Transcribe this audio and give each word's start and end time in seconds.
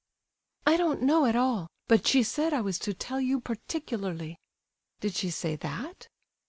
"I 0.65 0.77
don't 0.77 1.03
know 1.03 1.27
at 1.27 1.35
all; 1.35 1.67
but 1.87 2.07
she 2.07 2.23
said 2.23 2.53
I 2.53 2.61
was 2.61 2.79
to 2.79 2.93
tell 2.95 3.21
you 3.21 3.39
particularly." 3.39 4.39
"Did 4.99 5.13
she 5.13 5.29
say 5.29 5.55
that?" 5.57 6.07